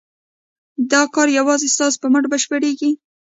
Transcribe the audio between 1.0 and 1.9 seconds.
کار یوازې